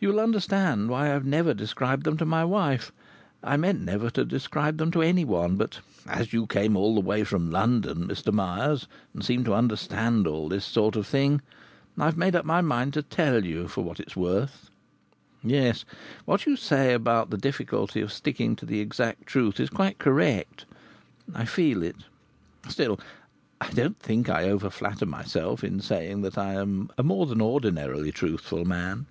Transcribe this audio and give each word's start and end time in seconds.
You 0.00 0.10
will 0.10 0.20
understand 0.20 0.90
why 0.90 1.12
I've 1.12 1.24
never 1.26 1.52
described 1.52 2.04
them 2.04 2.16
to 2.18 2.24
my 2.24 2.44
wife. 2.44 2.92
I 3.42 3.56
meant 3.56 3.80
never 3.80 4.10
to 4.10 4.24
describe 4.24 4.76
them 4.78 4.92
to 4.92 5.02
anyone. 5.02 5.56
But 5.56 5.80
as 6.06 6.32
you 6.32 6.46
came 6.46 6.76
all 6.76 6.94
the 6.94 7.00
way 7.00 7.24
from 7.24 7.50
London, 7.50 8.06
Mr 8.06 8.32
Myers, 8.32 8.86
and 9.12 9.24
seem 9.24 9.42
to 9.42 9.54
understand 9.54 10.28
all 10.28 10.48
this 10.48 10.64
sort 10.64 10.94
of 10.94 11.04
thing, 11.04 11.42
I've 11.98 12.16
made 12.16 12.36
up 12.36 12.44
my 12.44 12.60
mind 12.60 12.94
to 12.94 13.02
tell 13.02 13.44
you 13.44 13.66
for 13.66 13.82
what 13.82 13.98
it's 13.98 14.14
worth. 14.14 14.70
Yes, 15.42 15.84
what 16.26 16.46
you 16.46 16.54
say 16.54 16.94
about 16.94 17.30
the 17.30 17.36
difficulty 17.36 18.00
of 18.00 18.12
sticking 18.12 18.54
to 18.54 18.66
the 18.66 18.78
exact 18.78 19.26
truth 19.26 19.58
is 19.58 19.68
quite 19.68 19.98
correct. 19.98 20.64
I 21.34 21.44
feel 21.44 21.82
it. 21.82 21.96
Still, 22.68 23.00
I 23.60 23.72
don't 23.72 23.98
think 23.98 24.28
I 24.30 24.48
over 24.48 24.70
flatter 24.70 25.06
myself 25.06 25.64
in 25.64 25.80
saying 25.80 26.22
that 26.22 26.38
I 26.38 26.54
am 26.54 26.88
a 26.96 27.02
more 27.02 27.26
than 27.26 27.42
ordinarily 27.42 28.12
truthful 28.12 28.64
man. 28.64 29.06